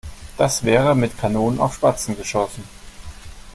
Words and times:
Das 0.35 0.63
wäre 0.63 0.95
mit 0.95 1.15
Kanonen 1.19 1.59
auf 1.59 1.75
Spatzen 1.75 2.17
geschossen. 2.17 2.63